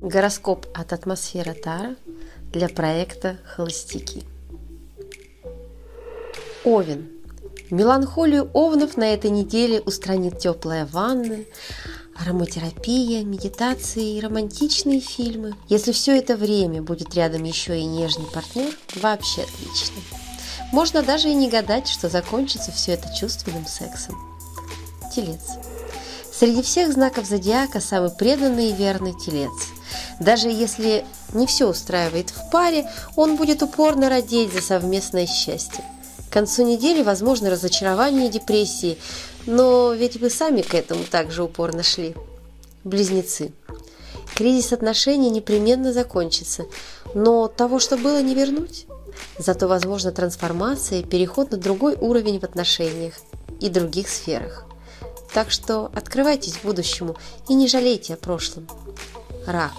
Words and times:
Гороскоп 0.00 0.66
от 0.74 0.92
атмосфера 0.92 1.54
Тара 1.54 1.96
для 2.52 2.68
проекта 2.68 3.38
«Холостяки». 3.44 4.24
Овен. 6.64 7.10
Меланхолию 7.70 8.50
овнов 8.52 8.96
на 8.96 9.12
этой 9.12 9.30
неделе 9.30 9.80
устранит 9.80 10.38
теплая 10.38 10.86
ванна, 10.86 11.38
ароматерапия, 12.14 13.24
медитации 13.24 14.16
и 14.16 14.20
романтичные 14.20 15.00
фильмы. 15.00 15.54
Если 15.68 15.92
все 15.92 16.16
это 16.16 16.36
время 16.36 16.82
будет 16.82 17.14
рядом 17.14 17.44
еще 17.44 17.78
и 17.78 17.84
нежный 17.84 18.26
партнер, 18.26 18.70
вообще 18.96 19.42
отлично. 19.42 20.00
Можно 20.72 21.02
даже 21.02 21.28
и 21.28 21.34
не 21.34 21.48
гадать, 21.48 21.88
что 21.88 22.08
закончится 22.08 22.72
все 22.72 22.92
это 22.92 23.08
чувственным 23.14 23.66
сексом. 23.66 24.14
Телец. 25.14 25.58
Среди 26.36 26.62
всех 26.62 26.92
знаков 26.92 27.26
зодиака 27.26 27.80
самый 27.80 28.10
преданный 28.10 28.70
и 28.70 28.72
верный 28.72 29.12
телец. 29.12 29.52
Даже 30.18 30.48
если 30.48 31.04
не 31.32 31.46
все 31.46 31.68
устраивает 31.68 32.30
в 32.30 32.50
паре, 32.50 32.90
он 33.14 33.36
будет 33.36 33.62
упорно 33.62 34.08
родить 34.08 34.52
за 34.52 34.60
совместное 34.60 35.26
счастье. 35.26 35.84
К 36.28 36.32
концу 36.32 36.64
недели 36.64 37.04
возможно 37.04 37.50
разочарование 37.50 38.26
и 38.26 38.32
депрессии, 38.32 38.98
но 39.46 39.92
ведь 39.92 40.16
вы 40.16 40.28
сами 40.28 40.62
к 40.62 40.74
этому 40.74 41.04
также 41.04 41.44
упорно 41.44 41.84
шли. 41.84 42.16
Близнецы. 42.82 43.52
Кризис 44.34 44.72
отношений 44.72 45.30
непременно 45.30 45.92
закончится, 45.92 46.64
но 47.14 47.46
того, 47.46 47.78
что 47.78 47.96
было, 47.96 48.20
не 48.20 48.34
вернуть. 48.34 48.86
Зато 49.38 49.68
возможна 49.68 50.10
трансформация 50.10 50.98
и 50.98 51.04
переход 51.04 51.52
на 51.52 51.58
другой 51.58 51.94
уровень 51.94 52.40
в 52.40 52.44
отношениях 52.44 53.14
и 53.60 53.68
других 53.68 54.08
сферах. 54.08 54.66
Так 55.34 55.50
что 55.50 55.90
открывайтесь 55.92 56.60
будущему 56.62 57.16
и 57.48 57.54
не 57.54 57.66
жалейте 57.66 58.14
о 58.14 58.16
прошлом. 58.16 58.68
Рак. 59.46 59.74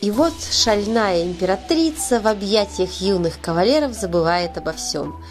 И 0.00 0.10
вот 0.10 0.32
шальная 0.50 1.22
императрица 1.22 2.18
в 2.18 2.26
объятиях 2.26 3.00
юных 3.00 3.40
кавалеров 3.40 3.92
забывает 3.92 4.56
обо 4.56 4.72
всем. 4.72 5.22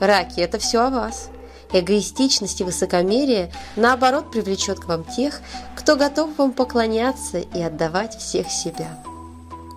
Раки– 0.00 0.34
это 0.40 0.58
все 0.58 0.82
о 0.82 0.90
вас. 0.90 1.30
Эгоистичность 1.72 2.60
и 2.60 2.64
высокомерие, 2.64 3.52
наоборот, 3.74 4.30
привлечет 4.30 4.78
к 4.78 4.84
вам 4.86 5.02
тех, 5.02 5.40
кто 5.74 5.96
готов 5.96 6.38
вам 6.38 6.52
поклоняться 6.52 7.38
и 7.38 7.60
отдавать 7.60 8.16
всех 8.16 8.48
себя. 8.50 9.02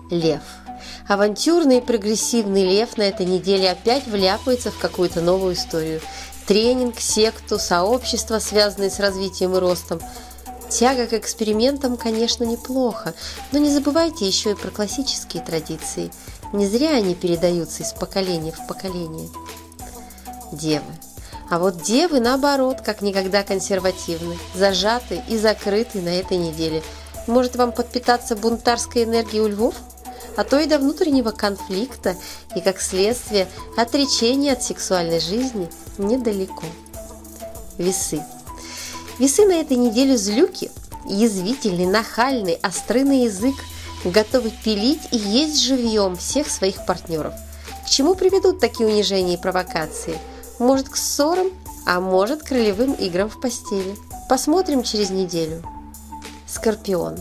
Лев. 0.08 0.42
Авантюрный 1.08 1.78
и 1.78 1.82
прогрессивный 1.82 2.64
лев 2.64 2.96
на 2.96 3.02
этой 3.02 3.26
неделе 3.26 3.70
опять 3.70 4.06
вляпается 4.06 4.70
в 4.70 4.78
какую-то 4.78 5.20
новую 5.20 5.54
историю– 5.54 6.00
тренинг, 6.50 6.98
секту, 6.98 7.60
сообщество, 7.60 8.40
связанные 8.40 8.90
с 8.90 8.98
развитием 8.98 9.54
и 9.54 9.60
ростом. 9.60 10.00
Тяга 10.68 11.06
к 11.06 11.12
экспериментам, 11.12 11.96
конечно, 11.96 12.42
неплохо, 12.42 13.14
но 13.52 13.60
не 13.60 13.70
забывайте 13.70 14.26
еще 14.26 14.50
и 14.50 14.54
про 14.56 14.70
классические 14.70 15.44
традиции. 15.44 16.10
Не 16.52 16.66
зря 16.66 16.96
они 16.96 17.14
передаются 17.14 17.84
из 17.84 17.92
поколения 17.92 18.50
в 18.50 18.66
поколение. 18.66 19.28
Девы. 20.50 20.92
А 21.48 21.60
вот 21.60 21.82
девы, 21.84 22.18
наоборот, 22.18 22.80
как 22.80 23.00
никогда 23.00 23.44
консервативны, 23.44 24.36
зажаты 24.52 25.22
и 25.28 25.38
закрыты 25.38 26.00
на 26.02 26.08
этой 26.08 26.36
неделе. 26.36 26.82
Может 27.28 27.54
вам 27.54 27.70
подпитаться 27.70 28.34
бунтарской 28.34 29.04
энергией 29.04 29.42
у 29.42 29.46
львов? 29.46 29.76
а 30.36 30.44
то 30.44 30.58
и 30.58 30.66
до 30.66 30.78
внутреннего 30.78 31.32
конфликта 31.32 32.16
и, 32.54 32.60
как 32.60 32.80
следствие, 32.80 33.48
отречения 33.76 34.52
от 34.52 34.62
сексуальной 34.62 35.20
жизни 35.20 35.68
недалеко. 36.00 36.64
Весы. 37.78 38.22
Весы 39.18 39.46
на 39.46 39.52
этой 39.52 39.76
неделе 39.76 40.16
злюки, 40.16 40.70
язвительный, 41.06 41.86
нахальный, 41.86 42.58
острый 42.62 43.04
на 43.04 43.24
язык, 43.24 43.54
готовы 44.04 44.50
пилить 44.64 45.08
и 45.12 45.18
есть 45.18 45.60
живьем 45.60 46.16
всех 46.16 46.48
своих 46.48 46.84
партнеров. 46.86 47.34
К 47.84 47.88
чему 47.90 48.14
приведут 48.14 48.60
такие 48.60 48.88
унижения 48.88 49.34
и 49.34 49.40
провокации? 49.40 50.18
Может, 50.58 50.88
к 50.88 50.96
ссорам, 50.96 51.48
а 51.86 52.00
может, 52.00 52.42
к 52.42 52.50
ролевым 52.50 52.92
играм 52.94 53.28
в 53.28 53.40
постели. 53.40 53.96
Посмотрим 54.28 54.82
через 54.82 55.10
неделю. 55.10 55.62
Скорпион. 56.46 57.18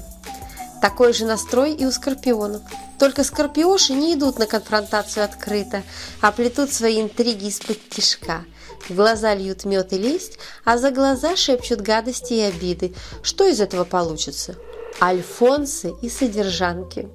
Такой 0.82 1.12
же 1.12 1.26
настрой 1.26 1.74
и 1.74 1.86
у 1.86 1.92
скорпионов. 1.92 2.62
Только 2.98 3.24
скорпиоши 3.24 3.94
не 3.94 4.14
идут 4.14 4.40
на 4.40 4.46
конфронтацию 4.46 5.26
открыто, 5.26 5.84
а 6.22 6.32
плетут 6.32 6.72
свои 6.72 7.02
интриги 7.02 7.48
из-под 7.48 7.78
тишка. 7.90 8.46
В 8.88 8.96
глаза 8.96 9.36
льют 9.36 9.66
мед 9.66 9.92
и 9.94 9.98
лесть, 9.98 10.40
а 10.64 10.78
за 10.78 10.92
глаза 10.92 11.36
шепчут 11.36 11.82
гадости 11.82 12.34
и 12.34 12.42
обиды. 12.42 12.94
Что 13.22 13.46
из 13.46 13.60
этого 13.60 13.84
получится? 13.84 14.56
Альфонсы 15.02 15.94
и 16.02 16.10
содержанки. 16.10 17.10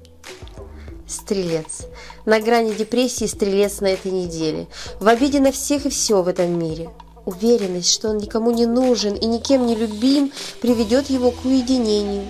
Стрелец. 1.07 1.87
На 2.25 2.39
грани 2.39 2.73
депрессии 2.73 3.25
стрелец 3.25 3.79
на 3.79 3.87
этой 3.87 4.11
неделе. 4.11 4.67
В 4.99 5.07
обиде 5.07 5.39
на 5.39 5.51
всех 5.51 5.85
и 5.85 5.89
все 5.89 6.21
в 6.21 6.27
этом 6.27 6.57
мире. 6.57 6.89
Уверенность, 7.25 7.91
что 7.91 8.09
он 8.09 8.17
никому 8.17 8.51
не 8.51 8.67
нужен 8.67 9.15
и 9.15 9.25
никем 9.25 9.65
не 9.65 9.75
любим, 9.75 10.31
приведет 10.61 11.09
его 11.09 11.31
к 11.31 11.45
уединению. 11.45 12.25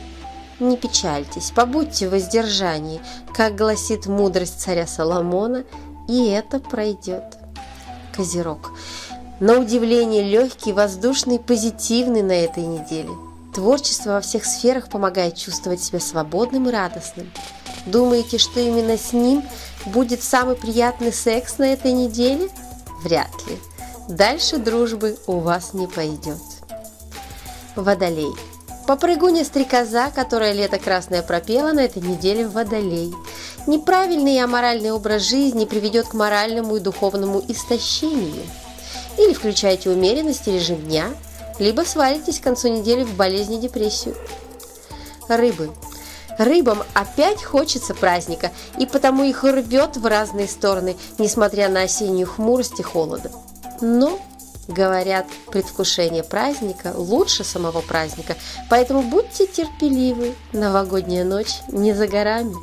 Не 0.60 0.78
печальтесь, 0.78 1.52
побудьте 1.52 2.08
в 2.08 2.12
воздержании, 2.12 3.02
как 3.34 3.56
гласит 3.56 4.06
мудрость 4.06 4.62
царя 4.62 4.88
Соломона, 4.88 5.66
и 6.08 6.28
это 6.28 6.60
пройдет. 6.60 7.38
Козерог. 8.16 8.72
На 9.42 9.60
удивление 9.60 10.24
легкий, 10.24 10.72
воздушный, 10.72 11.40
позитивный 11.40 12.22
на 12.22 12.32
этой 12.32 12.64
неделе. 12.64 13.10
Творчество 13.54 14.12
во 14.12 14.22
всех 14.22 14.46
сферах 14.46 14.90
помогает 14.90 15.36
чувствовать 15.36 15.82
себя 15.82 16.00
свободным 16.00 16.70
и 16.70 16.72
радостным. 16.72 17.30
Думаете, 17.86 18.38
что 18.38 18.62
именно 18.62 18.98
с 18.98 19.12
ним 19.12 19.44
будет 19.86 20.24
самый 20.24 20.56
приятный 20.56 21.12
секс 21.12 21.58
на 21.58 21.66
этой 21.66 21.92
неделе? 21.92 22.50
Вряд 23.04 23.32
ли. 23.48 23.58
Дальше 24.08 24.58
дружбы 24.58 25.18
у 25.28 25.40
вас 25.40 25.74
не 25.74 25.88
пойдет. 25.88 26.40
Водолей. 27.76 28.32
Попрыгуня-стрекоза, 28.88 30.12
которая 30.14 30.54
лето 30.54 30.78
красное 30.78 31.24
пропела 31.24 31.72
на 31.72 31.80
этой 31.80 32.04
неделе 32.04 32.48
в 32.48 32.52
Водолей. 32.52 33.14
Неправильный 33.66 34.36
и 34.36 34.40
аморальный 34.40 34.92
образ 34.92 35.24
жизни 35.24 35.66
приведет 35.66 36.08
к 36.08 36.14
моральному 36.14 36.76
и 36.76 36.80
духовному 36.80 37.44
истощению. 37.48 38.44
Или 39.18 39.34
включайте 39.34 39.90
умеренность 39.90 40.48
и 40.48 40.52
режим 40.52 40.78
дня, 40.82 41.08
либо 41.58 41.82
свалитесь 41.82 42.40
к 42.40 42.44
концу 42.44 42.68
недели 42.68 43.04
в 43.04 43.16
болезни 43.16 43.58
депрессию. 43.58 44.16
Рыбы. 45.28 45.72
Рыбам 46.38 46.84
опять 46.94 47.44
хочется 47.44 47.96
праздника, 47.96 48.52
и 48.78 48.86
потому 48.86 49.24
их 49.24 49.44
рвет 49.44 49.98
в 49.98 50.06
разные 50.06 50.48
стороны, 50.48 50.96
несмотря 51.18 51.70
на 51.70 51.84
осеннюю 51.84 52.28
хмурость 52.28 52.80
и 52.80 52.84
холода. 52.84 53.32
Но 53.82 54.20
Говорят, 54.68 55.28
предвкушение 55.52 56.24
праздника 56.24 56.94
лучше 56.96 57.44
самого 57.44 57.82
праздника, 57.82 58.36
поэтому 58.70 59.04
будьте 59.04 59.46
терпеливы, 59.46 60.34
новогодняя 60.54 61.24
ночь 61.24 61.60
не 61.68 61.94
за 61.94 62.08
горами. 62.08 62.56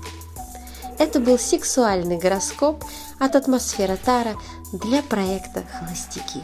Это 0.99 1.21
был 1.21 1.39
сексуальный 1.39 2.19
гороскоп 2.19 2.85
от 3.19 3.37
атмосфера 3.37 3.97
Тара 3.97 4.35
для 4.73 5.03
проекта 5.03 5.63
«Холостяки». 5.79 6.43